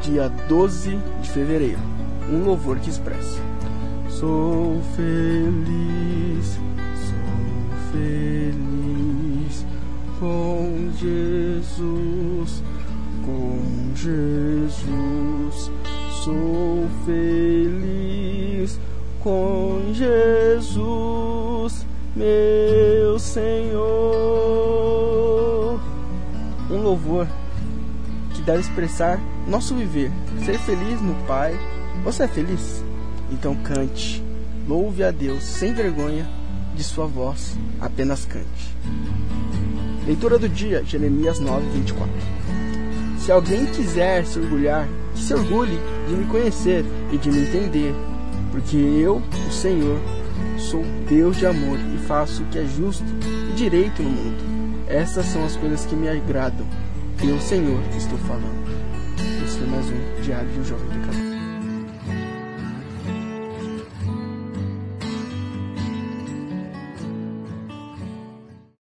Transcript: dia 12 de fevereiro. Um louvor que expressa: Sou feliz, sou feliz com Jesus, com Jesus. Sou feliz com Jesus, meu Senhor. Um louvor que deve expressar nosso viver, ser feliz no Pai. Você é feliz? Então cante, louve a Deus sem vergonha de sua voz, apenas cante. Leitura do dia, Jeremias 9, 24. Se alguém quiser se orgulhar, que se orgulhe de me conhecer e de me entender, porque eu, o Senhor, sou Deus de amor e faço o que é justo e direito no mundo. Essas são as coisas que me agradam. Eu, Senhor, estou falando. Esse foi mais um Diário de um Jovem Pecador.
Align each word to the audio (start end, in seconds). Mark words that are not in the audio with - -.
dia 0.00 0.28
12 0.48 0.98
de 1.22 1.30
fevereiro. 1.30 1.78
Um 2.28 2.44
louvor 2.44 2.78
que 2.78 2.90
expressa: 2.90 3.40
Sou 4.08 4.80
feliz, 4.96 6.58
sou 6.94 7.20
feliz 7.92 9.66
com 10.18 10.90
Jesus, 10.98 12.62
com 13.24 13.60
Jesus. 13.94 15.70
Sou 16.24 16.86
feliz 17.06 18.78
com 19.20 19.80
Jesus, 19.94 21.86
meu 22.14 23.18
Senhor. 23.18 23.80
Um 26.70 26.82
louvor 26.82 27.26
que 28.40 28.46
deve 28.46 28.60
expressar 28.60 29.20
nosso 29.46 29.74
viver, 29.74 30.10
ser 30.46 30.58
feliz 30.60 31.00
no 31.02 31.14
Pai. 31.26 31.54
Você 32.02 32.22
é 32.22 32.28
feliz? 32.28 32.82
Então 33.30 33.54
cante, 33.54 34.24
louve 34.66 35.04
a 35.04 35.10
Deus 35.10 35.42
sem 35.42 35.74
vergonha 35.74 36.26
de 36.74 36.82
sua 36.82 37.06
voz, 37.06 37.58
apenas 37.78 38.24
cante. 38.24 38.74
Leitura 40.06 40.38
do 40.38 40.48
dia, 40.48 40.82
Jeremias 40.82 41.38
9, 41.38 41.68
24. 41.68 42.12
Se 43.18 43.30
alguém 43.30 43.66
quiser 43.66 44.24
se 44.24 44.38
orgulhar, 44.38 44.88
que 45.14 45.20
se 45.20 45.34
orgulhe 45.34 45.78
de 46.08 46.14
me 46.14 46.24
conhecer 46.24 46.82
e 47.12 47.18
de 47.18 47.30
me 47.30 47.42
entender, 47.42 47.94
porque 48.50 48.76
eu, 48.76 49.22
o 49.48 49.52
Senhor, 49.52 50.00
sou 50.56 50.82
Deus 51.06 51.36
de 51.36 51.44
amor 51.44 51.78
e 51.94 51.98
faço 52.06 52.42
o 52.42 52.46
que 52.46 52.58
é 52.58 52.64
justo 52.64 53.04
e 53.50 53.52
direito 53.52 54.02
no 54.02 54.08
mundo. 54.08 54.42
Essas 54.88 55.26
são 55.26 55.44
as 55.44 55.56
coisas 55.56 55.84
que 55.84 55.94
me 55.94 56.08
agradam. 56.08 56.66
Eu, 57.22 57.38
Senhor, 57.38 57.82
estou 57.94 58.18
falando. 58.20 58.66
Esse 59.44 59.58
foi 59.58 59.66
mais 59.66 59.84
um 59.86 60.22
Diário 60.22 60.48
de 60.48 60.60
um 60.60 60.64
Jovem 60.64 60.88
Pecador. 60.88 61.29